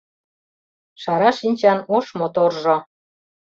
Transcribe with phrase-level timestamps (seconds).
[1.01, 2.77] Шара шинчан ош моторжо